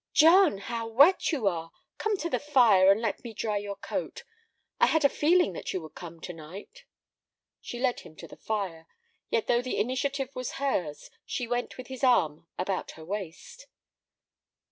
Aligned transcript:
"John, 0.13 0.57
how 0.57 0.87
wet 0.87 1.31
you 1.31 1.45
are! 1.45 1.69
Come 1.99 2.17
to 2.17 2.27
the 2.31 2.39
fire, 2.39 2.91
and 2.91 2.99
let 2.99 3.23
me 3.23 3.35
dry 3.35 3.57
your 3.57 3.75
coat. 3.75 4.23
I 4.79 4.87
had 4.87 5.05
a 5.05 5.09
feeling 5.09 5.53
that 5.53 5.73
you 5.73 5.81
would 5.83 5.93
come 5.93 6.19
to 6.21 6.33
night." 6.33 6.85
She 7.59 7.77
led 7.77 7.99
him 7.99 8.15
to 8.15 8.27
the 8.27 8.35
fire; 8.35 8.87
yet 9.29 9.45
though 9.45 9.61
the 9.61 9.77
initiative 9.77 10.29
was 10.33 10.53
hers, 10.53 11.11
she 11.23 11.45
went 11.45 11.77
with 11.77 11.85
his 11.85 12.03
arm 12.03 12.47
about 12.57 12.89
her 12.97 13.05
waist. 13.05 13.67